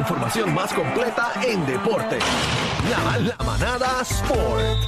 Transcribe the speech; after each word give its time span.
información 0.00 0.54
más 0.54 0.72
completa 0.72 1.30
en 1.46 1.64
deporte. 1.66 2.18
La, 2.90 3.18
la 3.18 3.44
manada 3.44 4.00
Sport. 4.00 4.78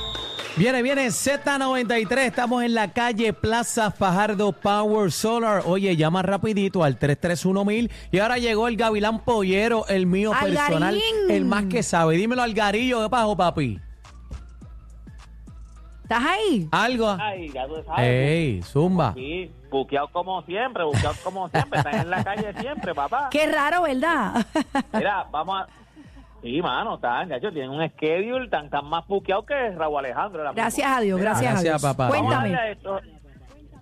Viene, 0.56 0.82
viene 0.82 1.06
Z93, 1.08 2.18
estamos 2.18 2.62
en 2.62 2.74
la 2.74 2.92
calle 2.92 3.32
Plaza 3.32 3.90
Fajardo 3.90 4.52
Power 4.52 5.12
Solar. 5.12 5.62
Oye, 5.66 5.96
llama 5.96 6.22
rapidito 6.22 6.82
al 6.82 6.98
331000 6.98 7.90
y 8.10 8.18
ahora 8.18 8.38
llegó 8.38 8.68
el 8.68 8.76
Gavilán 8.76 9.20
Pollero, 9.20 9.86
el 9.88 10.06
mío 10.06 10.32
personal, 10.38 10.94
Algarín. 10.94 11.30
el 11.30 11.44
más 11.44 11.64
que 11.66 11.82
sabe. 11.82 12.16
Dímelo 12.16 12.42
al 12.42 12.54
garillo 12.54 13.00
de 13.00 13.08
bajo, 13.08 13.36
papi. 13.36 13.80
¿Estás 16.12 16.28
ahí? 16.28 16.68
Algo. 16.70 17.16
Ay, 17.18 17.48
ya 17.48 17.66
tú 17.66 17.82
sabes. 17.86 18.06
Ey, 18.06 18.62
zumba. 18.62 19.14
Sí, 19.14 19.50
buqueado 19.70 20.08
como 20.08 20.42
siempre, 20.42 20.84
buqueado 20.84 21.14
como 21.24 21.48
siempre. 21.48 21.78
Están 21.78 22.00
en 22.00 22.10
la 22.10 22.22
calle 22.22 22.52
siempre, 22.60 22.94
papá. 22.94 23.28
Qué 23.32 23.46
raro, 23.50 23.82
¿verdad? 23.84 24.44
Mira, 24.92 25.26
vamos 25.30 25.62
a... 25.62 25.66
Sí, 26.42 26.60
mano, 26.60 26.96
están, 26.96 27.30
ya 27.30 27.38
tienen 27.40 27.70
un 27.70 27.88
schedule 27.88 28.50
tan, 28.50 28.68
tan 28.68 28.84
más 28.90 29.06
buqueado 29.06 29.46
que 29.46 29.70
Raúl 29.70 30.00
Alejandro. 30.00 30.52
Gracias 30.54 30.86
a 30.86 31.00
Dios, 31.00 31.18
gracias, 31.18 31.52
Gracias, 31.52 31.74
a 31.74 31.78
Dios. 31.78 31.82
papá. 31.82 32.08
Cuéntame. 32.08 32.50
darle 32.50 32.56
a 32.56 32.70
esto. 32.72 33.00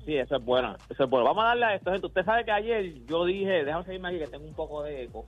Sí, 0.05 0.17
eso 0.17 0.37
es 0.37 0.45
bueno, 0.45 0.77
eso 0.89 1.03
es 1.05 1.11
bueno. 1.11 1.27
Vamos 1.27 1.43
a 1.43 1.49
darle 1.49 1.65
a 1.65 1.75
esto, 1.75 1.91
gente. 1.91 2.07
Usted 2.07 2.25
sabe 2.25 2.45
que 2.45 2.53
ayer 2.53 2.95
yo 3.07 3.25
dije, 3.25 3.65
déjame 3.65 3.85
seguirme 3.87 4.09
aquí 4.11 4.19
que 4.19 4.27
tengo 4.29 4.45
un 4.47 4.55
poco 4.55 4.85
de 4.85 5.03
eco. 5.03 5.27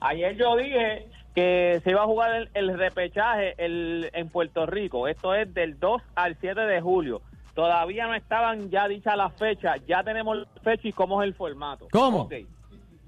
Ayer 0.00 0.36
yo 0.36 0.56
dije 0.56 1.06
que 1.34 1.80
se 1.84 1.90
iba 1.90 2.02
a 2.02 2.06
jugar 2.06 2.34
el, 2.34 2.50
el 2.54 2.78
repechaje 2.78 3.54
el, 3.58 4.10
en 4.12 4.28
Puerto 4.28 4.66
Rico. 4.66 5.08
Esto 5.08 5.34
es 5.34 5.52
del 5.54 5.78
2 5.78 6.02
al 6.14 6.36
7 6.40 6.60
de 6.60 6.80
julio. 6.80 7.22
Todavía 7.54 8.06
no 8.06 8.14
estaban 8.14 8.70
ya 8.70 8.86
dichas 8.86 9.16
las 9.16 9.34
fechas. 9.34 9.80
Ya 9.86 10.04
tenemos 10.04 10.36
la 10.36 10.46
fecha 10.62 10.86
y 10.88 10.92
cómo 10.92 11.22
es 11.22 11.26
el 11.26 11.34
formato. 11.34 11.88
¿Cómo? 11.90 12.22
Ok. 12.22 12.34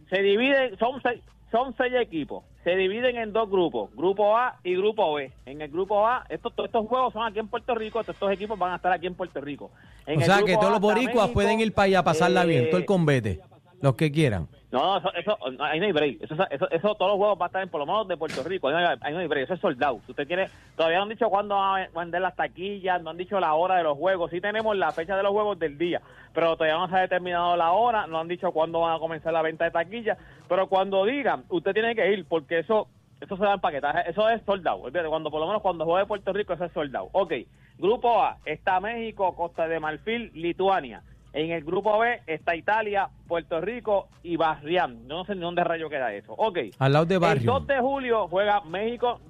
Se 0.08 0.22
dividen, 0.22 0.76
son 0.76 1.00
seis, 1.02 1.22
son 1.52 1.72
seis 1.76 1.92
equipos. 1.94 2.42
Se 2.64 2.76
dividen 2.76 3.16
en 3.16 3.32
dos 3.32 3.48
grupos, 3.48 3.90
grupo 3.94 4.36
A 4.36 4.58
y 4.64 4.74
grupo 4.74 5.14
B. 5.14 5.32
En 5.46 5.62
el 5.62 5.70
grupo 5.70 6.06
A, 6.06 6.26
estos, 6.28 6.52
todos 6.54 6.66
estos 6.66 6.86
juegos 6.88 7.12
son 7.12 7.24
aquí 7.24 7.38
en 7.38 7.46
Puerto 7.48 7.74
Rico, 7.74 8.02
todos 8.02 8.16
estos 8.16 8.32
equipos 8.32 8.58
van 8.58 8.72
a 8.72 8.76
estar 8.76 8.92
aquí 8.92 9.06
en 9.06 9.14
Puerto 9.14 9.40
Rico. 9.40 9.70
En 10.04 10.20
O 10.20 10.24
sea 10.24 10.42
que 10.42 10.54
A 10.54 10.58
todos 10.58 10.72
los 10.72 10.80
boricuas 10.80 11.14
México, 11.14 11.32
pueden 11.32 11.60
ir 11.60 11.72
para 11.72 11.86
allá 11.86 11.98
a 12.00 12.04
pasarla 12.04 12.44
bien, 12.44 12.64
eh, 12.64 12.66
todo 12.66 12.80
el 12.80 12.86
convete, 12.86 13.40
los 13.80 13.94
que 13.94 14.10
quieran. 14.10 14.48
No, 14.72 14.98
eso, 14.98 15.12
eso, 15.14 15.38
ahí 15.58 15.80
no 15.80 15.86
hay 15.86 15.92
break. 15.92 16.22
Eso, 16.22 16.34
eso, 16.48 16.70
eso, 16.70 16.94
todos 16.94 17.10
los 17.10 17.16
juegos 17.16 17.38
van 17.38 17.46
a 17.46 17.48
estar 17.48 17.62
en, 17.62 17.68
por 17.68 17.80
lo 17.80 17.86
menos 17.86 18.06
de 18.06 18.16
Puerto 18.16 18.42
Rico. 18.44 18.68
Ahí 18.68 18.74
no 18.74 18.88
hay, 18.88 18.96
ahí 19.00 19.14
no 19.14 19.28
break. 19.28 19.44
Eso 19.44 19.54
es 19.54 19.60
soldado. 19.60 20.00
Usted 20.06 20.26
quiere, 20.26 20.48
todavía 20.76 20.98
no 20.98 21.04
han 21.04 21.08
dicho 21.08 21.28
cuándo 21.28 21.56
van 21.56 21.82
a 21.82 21.98
vender 21.98 22.20
las 22.20 22.36
taquillas, 22.36 23.02
no 23.02 23.10
han 23.10 23.16
dicho 23.16 23.40
la 23.40 23.54
hora 23.54 23.76
de 23.76 23.82
los 23.82 23.98
juegos. 23.98 24.30
Sí 24.30 24.40
tenemos 24.40 24.76
la 24.76 24.92
fecha 24.92 25.16
de 25.16 25.24
los 25.24 25.32
juegos 25.32 25.58
del 25.58 25.76
día, 25.76 26.00
pero 26.32 26.56
todavía 26.56 26.78
no 26.78 26.88
se 26.88 26.96
ha 26.96 27.00
determinado 27.00 27.56
la 27.56 27.72
hora, 27.72 28.06
no 28.06 28.20
han 28.20 28.28
dicho 28.28 28.52
cuándo 28.52 28.80
van 28.80 28.94
a 28.94 29.00
comenzar 29.00 29.32
la 29.32 29.42
venta 29.42 29.64
de 29.64 29.72
taquillas. 29.72 30.18
Pero 30.48 30.68
cuando 30.68 31.04
digan, 31.04 31.44
usted 31.48 31.72
tiene 31.72 31.94
que 31.96 32.12
ir, 32.12 32.24
porque 32.26 32.60
eso 32.60 32.86
eso 33.20 33.36
se 33.36 33.42
da 33.42 33.54
en 33.54 33.60
paquetaje, 33.60 34.08
eso 34.08 34.28
es 34.30 34.40
soldado. 34.44 34.82
Cuando 35.08 35.30
por 35.30 35.40
lo 35.40 35.46
menos 35.46 35.62
cuando 35.62 35.84
juegue 35.84 36.06
Puerto 36.06 36.32
Rico, 36.32 36.54
eso 36.54 36.64
es 36.64 36.72
soldado. 36.72 37.10
Ok, 37.12 37.34
grupo 37.76 38.22
A 38.22 38.38
está 38.46 38.80
México, 38.80 39.34
Costa 39.34 39.68
de 39.68 39.78
Marfil, 39.80 40.30
Lituania. 40.34 41.02
En 41.32 41.50
el 41.52 41.62
grupo 41.64 41.98
B 41.98 42.20
está 42.26 42.56
Italia, 42.56 43.08
Puerto 43.28 43.60
Rico 43.60 44.08
y 44.22 44.36
Barrián. 44.36 45.02
Yo 45.08 45.16
no 45.18 45.24
sé 45.24 45.34
ni 45.34 45.42
dónde 45.42 45.62
rayo 45.62 45.88
queda 45.88 46.12
eso. 46.12 46.32
Ok. 46.36 46.58
Al 46.78 46.92
lado 46.92 47.04
de 47.06 47.14
El 47.14 47.20
Barrio. 47.20 47.52
2 47.52 47.66
de 47.68 47.78
julio 47.78 48.26
juega 48.28 48.60
México. 48.62 49.20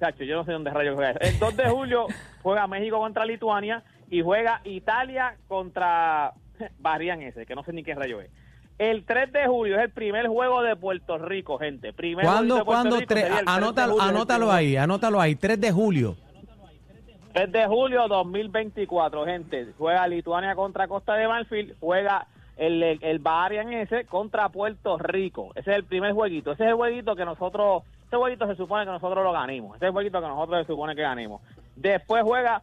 Chacho, 0.00 0.24
yo 0.24 0.34
no 0.36 0.44
sé 0.44 0.52
dónde 0.52 0.70
rayo 0.70 0.94
juega 0.94 1.12
eso. 1.12 1.20
El 1.20 1.38
2 1.38 1.56
de 1.56 1.68
julio 1.68 2.06
juega 2.42 2.66
México 2.66 2.98
contra 2.98 3.24
Lituania 3.24 3.84
y 4.10 4.20
juega 4.22 4.60
Italia 4.64 5.36
contra 5.46 6.32
Barrián 6.80 7.22
ese, 7.22 7.46
que 7.46 7.54
no 7.54 7.62
sé 7.62 7.72
ni 7.72 7.84
qué 7.84 7.94
rayo 7.94 8.20
es. 8.20 8.30
El 8.76 9.04
3 9.04 9.32
de 9.32 9.46
julio 9.46 9.76
es 9.76 9.82
el 9.84 9.90
primer 9.90 10.26
juego 10.26 10.60
de 10.62 10.74
Puerto 10.74 11.16
Rico, 11.18 11.58
gente. 11.58 11.92
Primer 11.92 12.24
¿Cuándo, 12.24 12.56
de 12.56 12.64
Puerto 12.64 12.80
cuándo? 12.82 12.96
Rico 12.96 13.06
Tres- 13.14 13.22
sería 13.22 13.38
el 13.38 13.44
3 13.44 13.54
de 13.56 13.62
anótalo, 13.62 13.94
el 13.94 14.00
anótalo 14.00 14.50
ahí, 14.52 14.76
anótalo 14.76 15.20
ahí, 15.20 15.36
3 15.36 15.60
de 15.60 15.70
julio. 15.70 16.16
3 17.34 17.50
de 17.50 17.66
julio 17.66 18.06
2024, 18.06 19.24
gente. 19.24 19.72
Juega 19.76 20.06
Lituania 20.06 20.54
contra 20.54 20.86
Costa 20.86 21.14
de 21.14 21.26
Marfil, 21.26 21.74
juega 21.80 22.28
el, 22.56 22.80
el, 22.80 23.02
el 23.02 23.18
Baharian 23.18 23.72
ese 23.72 24.04
contra 24.04 24.50
Puerto 24.50 24.98
Rico. 24.98 25.50
Ese 25.56 25.72
es 25.72 25.76
el 25.78 25.84
primer 25.84 26.12
jueguito. 26.12 26.52
Ese 26.52 26.62
es 26.62 26.68
el 26.68 26.76
jueguito 26.76 27.16
que 27.16 27.24
nosotros, 27.24 27.82
ese 28.06 28.16
jueguito 28.16 28.46
se 28.46 28.54
supone 28.54 28.84
que 28.84 28.92
nosotros 28.92 29.24
lo 29.24 29.32
ganemos. 29.32 29.74
Ese 29.74 29.86
es 29.86 29.88
el 29.88 29.92
jueguito 29.92 30.20
que 30.20 30.28
nosotros 30.28 30.60
se 30.64 30.72
supone 30.72 30.94
que 30.94 31.02
ganemos. 31.02 31.42
Después 31.74 32.22
juega 32.22 32.62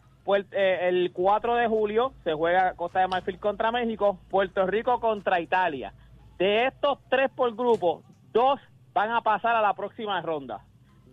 eh, 0.52 0.78
el 0.88 1.12
4 1.12 1.54
de 1.54 1.68
julio, 1.68 2.14
se 2.24 2.32
juega 2.32 2.72
Costa 2.72 3.00
de 3.00 3.08
Marfil 3.08 3.38
contra 3.38 3.72
México, 3.72 4.18
Puerto 4.30 4.66
Rico 4.66 5.00
contra 5.00 5.38
Italia. 5.38 5.92
De 6.38 6.64
estos 6.64 6.98
tres 7.10 7.30
por 7.30 7.54
grupo, 7.54 8.02
dos 8.32 8.58
van 8.94 9.10
a 9.10 9.20
pasar 9.20 9.54
a 9.54 9.60
la 9.60 9.74
próxima 9.74 10.22
ronda 10.22 10.62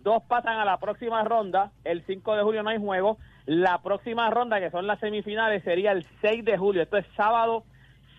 dos 0.02 0.22
pasan 0.22 0.58
a 0.58 0.64
la 0.64 0.78
próxima 0.78 1.22
ronda. 1.24 1.72
El 1.84 2.04
5 2.04 2.36
de 2.36 2.42
julio 2.42 2.62
no 2.62 2.70
hay 2.70 2.78
juego. 2.78 3.18
La 3.50 3.82
próxima 3.82 4.30
ronda, 4.30 4.60
que 4.60 4.70
son 4.70 4.86
las 4.86 5.00
semifinales, 5.00 5.64
sería 5.64 5.90
el 5.90 6.06
6 6.20 6.44
de 6.44 6.56
julio. 6.56 6.82
Esto 6.82 6.98
es 6.98 7.06
sábado 7.16 7.64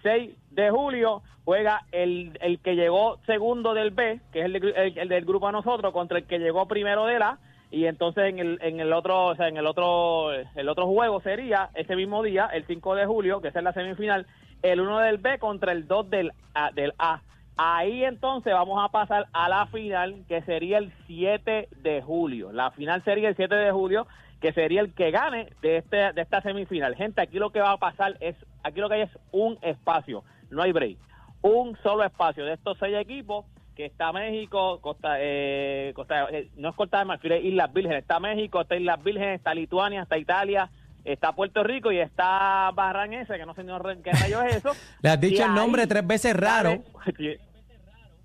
6 0.03 0.30
de 0.50 0.69
julio. 0.69 1.22
Juega 1.46 1.84
el, 1.94 2.38
el 2.42 2.59
que 2.59 2.75
llegó 2.75 3.18
segundo 3.25 3.74
del 3.74 3.92
B, 3.92 4.19
que 4.34 4.40
es 4.42 4.46
el, 4.47 4.56
el 4.97 5.08
del 5.08 5.24
grupo 5.24 5.47
a 5.47 5.53
nosotros, 5.53 5.94
contra 5.94 6.18
el 6.18 6.25
que 6.25 6.38
llegó 6.38 6.68
primero 6.68 7.06
del 7.06 7.22
A. 7.22 7.38
Y 7.72 7.86
entonces 7.86 8.25
en 8.25 8.40
el, 8.40 8.59
en 8.62 8.81
el 8.81 8.92
otro, 8.92 9.28
o 9.28 9.36
sea, 9.38 9.47
en 9.47 9.56
el 9.56 9.68
otro, 9.68 10.34
el 10.34 10.68
otro 10.68 10.86
juego 10.88 11.22
sería 11.22 11.69
ese 11.75 11.96
mismo 11.96 12.22
día, 12.24 12.48
el 12.48 12.66
5 12.66 12.94
de 12.96 13.06
julio, 13.06 13.40
que 13.40 13.48
es 13.48 13.56
la 13.56 13.72
semifinal, 13.72 14.28
el 14.62 14.81
1 14.81 15.00
del 15.00 15.18
B 15.18 15.40
contra 15.40 15.72
el 15.72 15.88
2 15.88 16.09
del 16.09 16.34
A, 16.53 16.72
del 16.72 16.92
A. 16.98 17.22
Ahí 17.63 18.03
entonces 18.03 18.51
vamos 18.53 18.83
a 18.83 18.89
pasar 18.89 19.27
a 19.33 19.47
la 19.47 19.67
final, 19.67 20.23
que 20.27 20.41
sería 20.41 20.79
el 20.79 20.91
7 21.05 21.69
de 21.83 22.01
julio. 22.01 22.51
La 22.51 22.72
final 22.72 23.03
sería 23.03 23.29
el 23.29 23.35
7 23.35 23.53
de 23.53 23.72
julio, 23.72 24.07
que 24.39 24.51
sería 24.51 24.81
el 24.81 24.95
que 24.95 25.11
gane 25.11 25.53
de 25.61 25.77
este 25.77 26.11
de 26.11 26.21
esta 26.23 26.41
semifinal. 26.41 26.95
Gente, 26.95 27.21
aquí 27.21 27.38
lo 27.38 27.51
que 27.51 27.61
va 27.61 27.73
a 27.73 27.77
pasar 27.77 28.17
es, 28.19 28.35
aquí 28.63 28.79
lo 28.79 28.89
que 28.89 28.95
hay 28.95 29.01
es 29.01 29.11
un 29.31 29.59
espacio, 29.61 30.23
no 30.50 30.63
hay 30.63 30.71
break. 30.71 30.97
Un 31.44 31.77
solo 31.83 32.03
espacio 32.03 32.45
de 32.45 32.53
estos 32.53 32.79
seis 32.79 32.97
equipos, 32.97 33.45
que 33.75 33.85
está 33.85 34.11
México, 34.11 34.79
Costa, 34.81 35.17
eh, 35.19 35.91
Costa 35.95 36.29
eh, 36.31 36.50
no 36.57 36.69
es 36.69 36.75
Costa 36.75 36.97
de 36.97 37.05
Marfil, 37.05 37.31
es 37.33 37.45
Islas 37.45 37.71
Vírgenes. 37.71 38.00
Está 38.00 38.19
México, 38.19 38.61
está 38.61 38.75
Islas 38.75 39.03
Vírgenes, 39.03 39.35
está 39.35 39.53
Lituania, 39.53 40.01
está 40.01 40.17
Italia, 40.17 40.71
está 41.05 41.33
Puerto 41.33 41.63
Rico 41.63 41.91
y 41.91 42.00
está 42.00 42.71
Barran 42.73 43.13
ese, 43.13 43.38
que 43.38 43.45
no 43.45 43.53
sé 43.53 43.63
ni 43.63 43.71
qué 44.01 44.13
rayo 44.13 44.41
es 44.41 44.55
eso. 44.55 44.71
Le 45.03 45.09
has 45.09 45.21
dicho 45.21 45.44
Y 45.44 45.45
el 45.45 45.53
nombre 45.53 45.85
tres 45.85 46.07
veces 46.07 46.35
raro. 46.35 46.81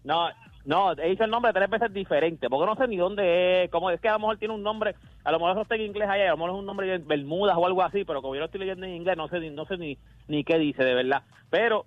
No, 0.07 0.29
no, 0.65 0.93
he 0.93 1.11
dicho 1.11 1.25
el 1.25 1.31
nombre 1.31 1.53
tres 1.53 1.69
veces 1.69 1.93
diferente, 1.93 2.49
porque 2.49 2.67
no 2.67 2.77
sé 2.77 2.89
ni 2.89 2.97
dónde 2.97 3.65
es, 3.65 3.71
como 3.71 3.91
es 3.91 4.01
que 4.01 4.09
a 4.09 4.13
lo 4.13 4.21
mejor 4.21 4.39
tiene 4.39 4.55
un 4.55 4.63
nombre, 4.63 4.95
a 5.25 5.33
lo 5.33 5.39
mejor 5.39 5.53
eso 5.53 5.63
está 5.63 5.75
en 5.75 5.83
inglés 5.83 6.09
allá, 6.09 6.29
a 6.29 6.31
lo 6.31 6.37
mejor 6.37 6.51
es 6.51 6.57
un 6.57 6.67
nombre 6.67 6.87
de 6.87 6.99
Bermudas 6.99 7.57
o 7.59 7.67
algo 7.67 7.83
así, 7.83 8.05
pero 8.05 8.23
como 8.23 8.35
yo 8.35 8.41
lo 8.41 8.47
estoy 8.47 8.61
leyendo 8.61 8.87
en 8.87 8.95
inglés, 8.95 9.17
no 9.17 9.29
sé 9.29 9.41
ni, 9.41 9.51
no 9.51 9.67
sé 9.67 9.77
ni, 9.77 9.99
ni 10.29 10.45
qué 10.45 10.59
dice 10.59 10.85
de 10.85 10.95
verdad. 10.95 11.23
Pero 11.51 11.85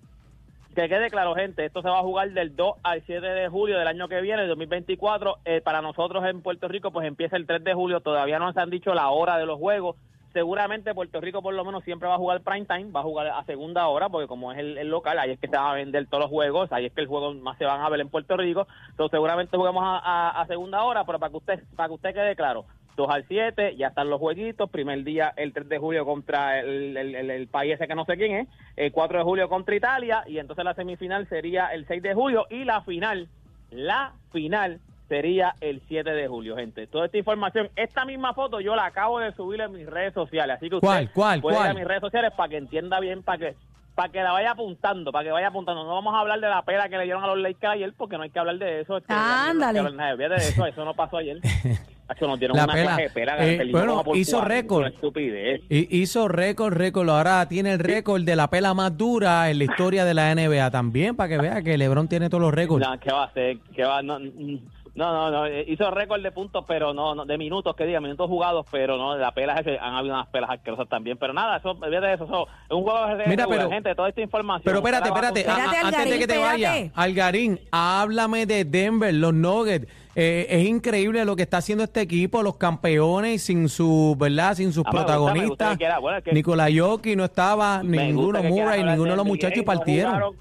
que 0.74 0.88
quede 0.88 1.10
claro, 1.10 1.34
gente, 1.34 1.64
esto 1.64 1.82
se 1.82 1.88
va 1.88 1.98
a 1.98 2.02
jugar 2.02 2.30
del 2.30 2.54
2 2.54 2.74
al 2.82 3.02
7 3.04 3.26
de 3.26 3.48
julio 3.48 3.78
del 3.78 3.88
año 3.88 4.06
que 4.06 4.20
viene, 4.20 4.42
el 4.42 4.48
2024. 4.48 5.38
Eh, 5.44 5.60
para 5.62 5.82
nosotros 5.82 6.24
en 6.26 6.42
Puerto 6.42 6.68
Rico, 6.68 6.92
pues 6.92 7.06
empieza 7.08 7.36
el 7.36 7.46
3 7.46 7.64
de 7.64 7.74
julio. 7.74 8.00
Todavía 8.00 8.38
no 8.38 8.52
se 8.52 8.60
han 8.60 8.70
dicho 8.70 8.94
la 8.94 9.10
hora 9.10 9.36
de 9.36 9.46
los 9.46 9.58
juegos. 9.58 9.96
Seguramente 10.32 10.94
Puerto 10.94 11.20
Rico, 11.20 11.42
por 11.42 11.54
lo 11.54 11.64
menos, 11.64 11.82
siempre 11.84 12.08
va 12.08 12.14
a 12.14 12.18
jugar 12.18 12.40
prime 12.42 12.64
time, 12.66 12.92
va 12.92 13.00
a 13.00 13.04
jugar 13.04 13.26
a 13.28 13.44
segunda 13.44 13.88
hora, 13.88 14.08
porque 14.08 14.28
como 14.28 14.52
es 14.52 14.58
el, 14.58 14.88
local, 14.88 15.18
ahí 15.18 15.32
es 15.32 15.40
que 15.40 15.48
se 15.48 15.56
van 15.56 15.66
a 15.66 15.74
vender 15.74 16.06
todos 16.06 16.22
los 16.22 16.30
juegos, 16.30 16.70
ahí 16.72 16.86
es 16.86 16.92
que 16.92 17.00
el 17.00 17.08
juego 17.08 17.34
más 17.34 17.58
se 17.58 17.64
van 17.64 17.80
a 17.80 17.88
ver 17.88 18.00
en 18.00 18.08
Puerto 18.08 18.36
Rico. 18.36 18.66
Entonces, 18.90 19.10
seguramente 19.10 19.56
juguemos 19.56 19.82
a, 19.84 19.98
a- 19.98 20.40
a 20.40 20.46
segunda 20.46 20.84
hora, 20.84 21.04
pero 21.04 21.18
para 21.18 21.30
que 21.30 21.36
usted 21.36 21.64
para 21.74 21.88
que 21.88 21.94
usted 21.94 22.14
quede 22.14 22.36
claro, 22.36 22.64
2 22.96 23.08
al 23.10 23.24
7, 23.26 23.76
ya 23.76 23.88
están 23.88 24.10
los 24.10 24.20
jueguitos. 24.20 24.68
Primer 24.70 25.02
día, 25.04 25.32
el 25.36 25.52
3 25.52 25.68
de 25.68 25.78
julio 25.78 26.04
contra 26.04 26.60
el, 26.60 26.96
el, 26.96 27.14
el- 27.14 27.30
el 27.30 27.48
país 27.48 27.74
ese 27.74 27.88
que 27.88 27.94
no 27.94 28.04
sé 28.04 28.16
quién 28.16 28.36
es. 28.36 28.48
El 28.76 28.92
4 28.92 29.18
de 29.18 29.24
julio 29.24 29.48
contra 29.48 29.74
Italia. 29.74 30.22
Y 30.26 30.38
entonces 30.38 30.64
la 30.64 30.74
semifinal 30.74 31.26
sería 31.28 31.68
el 31.68 31.86
6 31.86 32.02
de 32.02 32.14
julio. 32.14 32.46
Y 32.50 32.64
la 32.64 32.82
final, 32.82 33.28
la 33.70 34.12
final 34.32 34.80
sería 35.10 35.54
el 35.60 35.82
7 35.88 36.08
de 36.08 36.28
julio, 36.28 36.56
gente. 36.56 36.86
Toda 36.86 37.06
esta 37.06 37.18
información, 37.18 37.68
esta 37.74 38.04
misma 38.04 38.32
foto 38.32 38.60
yo 38.60 38.74
la 38.76 38.86
acabo 38.86 39.18
de 39.18 39.32
subir 39.32 39.60
en 39.60 39.72
mis 39.72 39.86
redes 39.86 40.14
sociales. 40.14 40.56
Así 40.56 40.70
que 40.70 40.76
usted 40.76 40.86
¿Cuál, 40.86 41.10
cuál, 41.12 41.40
puede 41.42 41.56
ir 41.56 41.60
cuál? 41.62 41.70
a 41.72 41.74
mis 41.74 41.84
redes 41.84 42.00
sociales 42.00 42.32
para 42.36 42.48
que 42.48 42.56
entienda 42.58 42.98
bien, 43.00 43.22
para 43.22 43.38
que 43.38 43.54
para 43.92 44.08
que 44.12 44.22
la 44.22 44.32
vaya 44.32 44.52
apuntando, 44.52 45.10
para 45.12 45.24
que 45.24 45.32
vaya 45.32 45.48
apuntando. 45.48 45.82
No 45.84 45.90
vamos 45.94 46.14
a 46.14 46.20
hablar 46.20 46.40
de 46.40 46.48
la 46.48 46.62
pela 46.62 46.88
que 46.88 46.96
le 46.96 47.04
dieron 47.04 47.22
a 47.24 47.26
los 47.26 47.38
Lakers 47.38 47.72
ayer, 47.74 47.92
porque 47.98 48.16
no 48.16 48.22
hay 48.22 48.30
que 48.30 48.38
hablar 48.38 48.56
de 48.56 48.80
eso. 48.80 48.96
Este, 48.96 49.12
Ándale. 49.12 49.82
No 49.82 49.88
hay 49.88 49.94
que 49.96 50.24
hablar 50.24 50.30
de 50.30 50.36
eso, 50.48 50.64
eso 50.64 50.84
no 50.86 50.94
pasó 50.94 51.18
ayer. 51.18 51.38
Eso 52.16 52.26
nos 52.26 52.40
dieron 52.40 52.56
La 52.56 52.64
una 52.64 52.72
pela. 52.72 52.96
de 52.96 53.10
pela, 53.10 53.36
Eh, 53.46 53.68
bueno, 53.70 54.02
hizo 54.14 54.40
récord. 54.40 54.80
una 54.80 54.88
estupidez. 54.88 55.60
Y 55.68 56.00
hizo 56.00 56.26
récord, 56.26 56.74
récord. 56.74 57.08
Ahora 57.08 57.46
tiene 57.48 57.74
el 57.74 57.78
récord 57.78 58.22
de 58.24 58.34
la 58.34 58.50
pela 58.50 58.74
más 58.74 58.98
dura 58.98 59.48
en 59.48 59.58
la 59.58 59.64
historia 59.64 60.04
de 60.04 60.12
la 60.14 60.34
NBA 60.34 60.72
también, 60.72 61.14
para 61.14 61.28
que 61.28 61.38
vea 61.38 61.62
que 61.62 61.78
LeBron 61.78 62.08
tiene 62.08 62.28
todos 62.28 62.40
los 62.42 62.52
récords. 62.52 62.84
No, 62.84 62.98
¿qué 62.98 63.12
va 63.12 63.22
a 63.22 63.26
hacer? 63.26 63.58
¿Qué 63.76 63.84
va? 63.84 64.02
No, 64.02 64.18
mm, 64.18 64.58
No, 64.94 65.12
no, 65.12 65.30
no, 65.30 65.46
eh, 65.46 65.64
hizo 65.68 65.90
récord 65.90 66.20
de 66.22 66.32
puntos, 66.32 66.64
pero 66.66 66.92
no, 66.92 67.14
no, 67.14 67.24
de 67.24 67.38
minutos, 67.38 67.76
que 67.76 67.86
diga, 67.86 68.00
minutos 68.00 68.28
jugados, 68.28 68.66
pero 68.70 68.96
no, 68.98 69.14
de 69.14 69.20
la 69.20 69.32
pela 69.32 69.54
ese, 69.54 69.78
han 69.78 69.94
habido 69.94 70.14
unas 70.14 70.26
pelas 70.28 70.50
asquerosas 70.50 70.88
también, 70.88 71.16
pero 71.16 71.32
nada, 71.32 71.58
eso, 71.58 71.74
de 71.74 71.96
eso, 72.14 72.24
eso 72.24 72.48
es 72.68 72.76
un 72.76 72.82
juego 72.82 73.06
de 73.16 73.26
Mira, 73.26 73.46
pero- 73.46 73.70
gente, 73.70 73.94
toda 73.94 74.08
esta 74.08 74.20
información. 74.20 74.64
Pero 74.64 74.78
espérate, 74.78 75.04
a 75.04 75.08
espérate, 75.08 75.40
a- 75.40 75.52
Espérate, 75.52 75.76
a- 75.76 75.86
antes 75.88 76.04
de 76.10 76.18
que 76.18 76.26
te 76.26 76.34
espérate. 76.34 76.42
vaya, 76.64 76.90
Algarín, 76.96 77.60
háblame 77.70 78.46
de 78.46 78.64
Denver, 78.64 79.14
los 79.14 79.32
Nuggets. 79.32 79.86
Eh, 80.16 80.46
es 80.50 80.66
increíble 80.66 81.24
lo 81.24 81.36
que 81.36 81.42
está 81.44 81.58
haciendo 81.58 81.84
este 81.84 82.00
equipo, 82.00 82.42
los 82.42 82.56
campeones 82.56 83.42
sin 83.44 83.68
su, 83.68 84.16
¿verdad? 84.18 84.54
Sin 84.56 84.72
sus 84.72 84.84
Ah, 84.84 84.90
protagonistas. 84.90 85.70
que 85.72 85.78
quiera, 85.78 86.00
bueno, 86.00 86.18
es 86.18 86.24
que- 86.24 86.32
Nikola 86.32 86.66
Jokic 86.74 87.16
no 87.16 87.24
estaba, 87.26 87.82
ninguno 87.84 88.42
Murray, 88.42 88.82
ninguno 88.82 89.12
de 89.12 89.16
los 89.16 89.24
muchachos 89.26 89.58
y 89.58 89.60
no 89.60 89.66
partieron. 89.66 90.12
jugaron. 90.14 90.36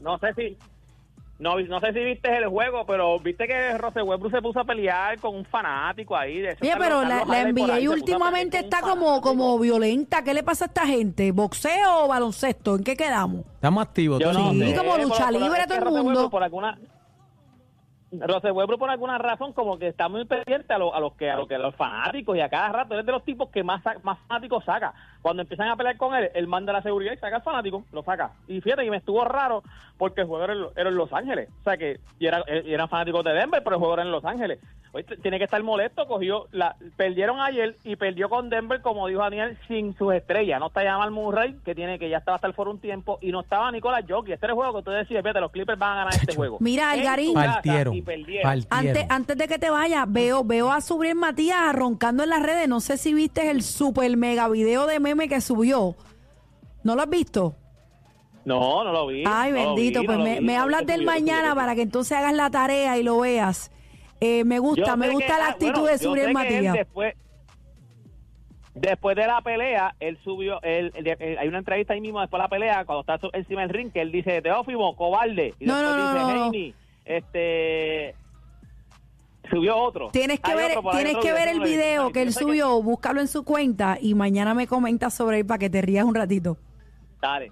No 0.00 0.18
sé 0.18 0.32
si 0.34 0.56
no, 1.38 1.58
no 1.60 1.80
sé 1.80 1.92
si 1.92 2.00
viste 2.04 2.36
el 2.36 2.48
juego, 2.48 2.84
pero 2.86 3.18
viste 3.20 3.46
que 3.46 3.78
Rose 3.78 4.02
Westbrook 4.02 4.32
se 4.32 4.42
puso 4.42 4.60
a 4.60 4.64
pelear 4.64 5.18
con 5.20 5.36
un 5.36 5.44
fanático 5.44 6.16
ahí. 6.16 6.40
De 6.40 6.56
Oye, 6.60 6.74
pero 6.78 7.02
la, 7.02 7.24
la 7.24 7.44
NBA 7.52 7.74
ahí, 7.74 7.86
a 7.86 7.90
últimamente 7.90 8.58
está 8.58 8.80
como, 8.80 9.20
como 9.20 9.58
violenta. 9.58 10.22
¿Qué 10.24 10.34
le 10.34 10.42
pasa 10.42 10.64
a 10.64 10.68
esta 10.68 10.86
gente? 10.86 11.30
¿Boxeo 11.32 12.04
o 12.04 12.08
baloncesto? 12.08 12.76
¿En 12.76 12.84
qué 12.84 12.96
quedamos? 12.96 13.44
Estamos 13.54 13.82
activos. 13.84 14.20
Yo 14.20 14.32
no 14.32 14.50
Sí, 14.52 14.60
sé, 14.70 14.74
como 14.76 14.96
lucha 14.98 15.24
por- 15.24 15.32
libre 15.40 15.60
es 15.60 15.66
todo 15.68 15.78
el 15.78 15.84
mundo. 15.84 16.08
Westbrook 16.10 16.30
por 16.30 16.42
alguna 16.42 16.78
Rose 18.10 18.50
Westbrook 18.50 18.78
por 18.78 18.88
alguna 18.90 19.18
razón 19.18 19.52
como 19.52 19.78
que 19.78 19.88
está 19.88 20.08
muy 20.08 20.24
pendiente 20.24 20.72
a, 20.72 20.78
lo- 20.78 20.94
a 20.94 21.00
los 21.00 21.14
que 21.14 21.30
a 21.30 21.36
los 21.36 21.46
que 21.46 21.58
los 21.58 21.74
fanáticos 21.76 22.36
y 22.36 22.40
a 22.40 22.48
cada 22.48 22.70
rato 22.70 22.94
él 22.94 23.00
es 23.00 23.06
de 23.06 23.12
los 23.12 23.22
tipos 23.24 23.50
que 23.50 23.62
más 23.62 23.82
más 24.02 24.18
fanáticos 24.26 24.64
saca. 24.64 24.94
Cuando 25.20 25.42
empiezan 25.42 25.68
a 25.68 25.76
pelear 25.76 25.96
con 25.98 26.14
él, 26.14 26.30
él 26.34 26.46
manda 26.46 26.72
la 26.72 26.80
seguridad 26.82 27.12
y 27.12 27.16
saca 27.18 27.36
al 27.36 27.42
fanático, 27.42 27.84
lo 27.92 28.02
saca. 28.02 28.30
Y 28.46 28.60
fíjate 28.60 28.84
que 28.84 28.90
me 28.90 28.96
estuvo 28.96 29.24
raro 29.24 29.62
porque 29.98 30.22
el 30.22 30.26
juego 30.26 30.44
era, 30.44 30.54
en 30.88 30.94
Los 30.96 31.12
Ángeles, 31.12 31.50
o 31.60 31.64
sea 31.64 31.76
que 31.76 31.98
y 32.18 32.26
era 32.26 32.42
eran 32.48 32.88
fanáticos 32.88 33.24
de 33.24 33.32
Denver, 33.34 33.62
pero 33.62 33.76
el 33.76 33.80
juego 33.80 33.94
era 33.94 34.02
en 34.04 34.10
Los 34.12 34.24
Ángeles. 34.24 34.58
Tiene 35.22 35.38
que 35.38 35.44
estar 35.44 35.62
molesto, 35.62 36.06
cogió 36.06 36.46
la 36.50 36.76
perdieron 36.96 37.40
ayer 37.40 37.76
y 37.84 37.96
perdió 37.96 38.28
con 38.28 38.48
Denver 38.48 38.80
como 38.80 39.06
dijo 39.06 39.20
Daniel 39.20 39.58
sin 39.68 39.96
sus 39.96 40.14
estrellas. 40.14 40.58
No 40.58 40.68
está 40.68 40.82
Jamal 40.82 41.10
Murray 41.10 41.56
que 41.64 41.74
tiene 41.74 41.98
que 41.98 42.08
ya 42.08 42.18
estaba 42.18 42.36
hasta 42.36 42.46
el 42.46 42.54
foro 42.54 42.70
un 42.70 42.80
tiempo 42.80 43.18
y 43.20 43.30
no 43.30 43.40
estaba 43.40 43.70
Nicolás 43.70 44.04
Jokic. 44.08 44.34
Este 44.34 44.46
era 44.46 44.52
el 44.52 44.56
juego 44.56 44.78
que 44.78 44.82
tú 44.82 44.90
decías, 44.90 45.22
fíjate, 45.22 45.40
los 45.40 45.52
Clippers 45.52 45.78
van 45.78 45.92
a 45.92 45.96
ganar 45.96 46.14
este 46.14 46.34
juego. 46.34 46.56
Mira, 46.60 46.90
Algarín. 46.90 47.34
Partieron. 47.34 47.94
y 47.94 48.02
perdieron. 48.02 48.42
partieron. 48.42 48.88
Antes, 48.88 49.06
antes 49.10 49.36
de 49.36 49.48
que 49.48 49.58
te 49.58 49.70
vayas, 49.70 50.10
veo, 50.10 50.42
veo 50.42 50.72
a 50.72 50.80
Subriel 50.80 51.16
Matías 51.16 51.74
roncando 51.74 52.22
en 52.22 52.30
las 52.30 52.42
redes. 52.42 52.68
No 52.68 52.80
sé 52.80 52.96
si 52.96 53.12
viste 53.12 53.50
el 53.50 53.62
super 53.62 54.16
mega 54.16 54.48
video 54.48 54.86
de 54.86 55.00
meme 55.00 55.28
que 55.28 55.40
subió. 55.40 55.96
¿No 56.82 56.94
lo 56.94 57.02
has 57.02 57.10
visto? 57.10 57.54
No, 58.44 58.82
no 58.82 58.92
lo 58.92 59.06
vi. 59.06 59.24
Ay, 59.26 59.52
no 59.52 59.74
bendito. 59.74 60.00
vi, 60.00 60.06
pues 60.06 60.18
no 60.18 60.24
me, 60.24 60.40
vi, 60.40 60.46
me 60.46 60.54
no 60.54 60.62
hablas 60.62 60.86
del 60.86 61.04
mañana 61.04 61.54
para 61.54 61.74
que 61.74 61.82
entonces 61.82 62.16
hagas 62.16 62.32
la 62.32 62.50
tarea 62.50 62.96
y 62.96 63.02
lo 63.02 63.18
veas. 63.20 63.70
Eh, 64.20 64.44
me 64.44 64.58
gusta, 64.58 64.96
me 64.96 65.10
gusta 65.10 65.34
que- 65.34 65.40
la 65.40 65.46
ah, 65.46 65.50
actitud 65.50 65.80
bueno, 65.80 66.14
de 66.14 66.24
él 66.24 66.32
Matías. 66.32 66.74
Después, 66.74 67.14
después 68.74 69.16
de 69.16 69.26
la 69.26 69.40
pelea, 69.42 69.94
él 70.00 70.18
subió, 70.24 70.60
él, 70.62 70.92
él- 70.94 71.16
él- 71.18 71.38
hay 71.38 71.48
una 71.48 71.58
entrevista 71.58 71.94
ahí 71.94 72.00
mismo 72.00 72.20
después 72.20 72.38
de 72.38 72.42
la 72.44 72.48
pelea, 72.48 72.84
cuando 72.84 73.00
está 73.00 73.18
encima 73.32 73.60
del 73.62 73.70
ring, 73.70 73.92
que 73.92 74.00
él 74.00 74.10
dice, 74.12 74.42
Teófimo, 74.42 74.96
cobarde. 74.96 75.54
Y 75.60 75.66
No, 75.66 75.76
después 75.76 75.96
no, 75.96 76.36
no, 76.36 76.50
dice, 76.50 76.74
este... 77.04 78.14
Subió 79.50 79.78
otro. 79.78 80.10
Tienes 80.10 80.40
que 80.40 80.50
Hay 80.50 80.56
ver, 80.58 80.78
tienes 80.92 81.16
que 81.16 81.32
ver 81.32 81.48
el 81.48 81.60
video 81.60 82.12
que 82.12 82.20
él 82.20 82.34
subió, 82.34 82.82
búscalo 82.82 83.20
en 83.22 83.28
su 83.28 83.44
cuenta 83.44 83.96
y 83.98 84.14
mañana 84.14 84.52
me 84.52 84.66
comentas 84.66 85.14
sobre 85.14 85.38
él 85.38 85.46
para 85.46 85.58
que 85.58 85.70
te 85.70 85.80
rías 85.80 86.04
un 86.04 86.14
ratito. 86.14 86.58
Dale. 87.22 87.50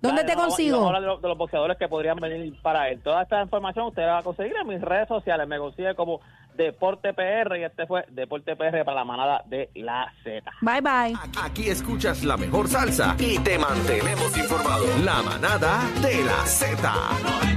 ¿Dónde 0.00 0.22
Dale, 0.22 0.32
te 0.32 0.36
vamos- 0.36 0.54
consigo? 0.54 0.76
Vamos 0.76 0.84
a 0.84 0.96
hablar 0.96 1.02
de 1.02 1.06
los, 1.08 1.22
de 1.22 1.28
los 1.28 1.38
boxeadores 1.38 1.76
que 1.78 1.88
podrían 1.88 2.16
venir 2.18 2.54
para 2.62 2.88
él. 2.90 3.00
Toda 3.02 3.22
esta 3.22 3.42
información 3.42 3.86
usted 3.86 4.02
la 4.02 4.12
va 4.12 4.18
a 4.18 4.22
conseguir 4.22 4.54
en 4.60 4.66
mis 4.68 4.80
redes 4.80 5.08
sociales. 5.08 5.48
Me 5.48 5.58
consigue 5.58 5.94
como 5.94 6.20
Deporte 6.54 7.12
PR 7.12 7.58
y 7.58 7.64
este 7.64 7.86
fue 7.86 8.04
Deporte 8.08 8.56
PR 8.56 8.84
para 8.84 8.94
la 8.96 9.04
manada 9.04 9.42
de 9.46 9.70
la 9.74 10.12
Z. 10.22 10.50
Bye 10.62 10.80
bye. 10.80 11.14
Aquí 11.42 11.68
escuchas 11.68 12.24
la 12.24 12.36
mejor 12.36 12.68
salsa 12.68 13.14
y 13.18 13.38
te 13.40 13.58
mantenemos 13.58 14.36
informado. 14.36 14.84
La 15.04 15.22
manada 15.22 15.80
de 16.02 16.24
la 16.24 16.46
Z. 16.46 16.92